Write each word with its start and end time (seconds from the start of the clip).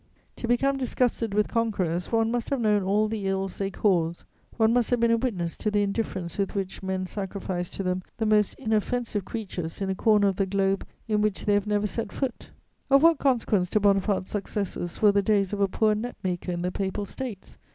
To 0.37 0.47
become 0.47 0.77
disgusted 0.77 1.35
with 1.35 1.47
conquerors, 1.47 2.11
one 2.11 2.31
must 2.31 2.49
have 2.49 2.59
known 2.59 2.81
all 2.81 3.07
the 3.07 3.27
ills 3.27 3.59
they 3.59 3.69
cause, 3.69 4.25
one 4.57 4.73
must 4.73 4.89
have 4.89 4.99
been 4.99 5.11
a 5.11 5.17
witness 5.17 5.55
to 5.57 5.69
the 5.69 5.83
indifference 5.83 6.39
with 6.39 6.55
which 6.55 6.81
men 6.81 7.05
sacrifice 7.05 7.69
to 7.69 7.83
them 7.83 8.01
the 8.17 8.25
most 8.25 8.55
inoffensive 8.55 9.25
creatures 9.25 9.79
in 9.79 9.91
a 9.91 9.93
corner 9.95 10.27
of 10.27 10.37
the 10.37 10.47
globe 10.47 10.87
in 11.07 11.21
which 11.21 11.45
they 11.45 11.53
have 11.53 11.67
never 11.67 11.85
set 11.85 12.11
foot. 12.11 12.49
Of 12.89 13.03
what 13.03 13.19
consequence 13.19 13.69
to 13.69 13.79
Bonaparte's 13.79 14.31
successes 14.31 15.03
were 15.03 15.11
the 15.11 15.21
days 15.21 15.53
of 15.53 15.61
a 15.61 15.67
poor 15.67 15.93
net 15.93 16.15
maker 16.23 16.51
in 16.51 16.63
the 16.63 16.71
Papal 16.71 17.05
States? 17.05 17.59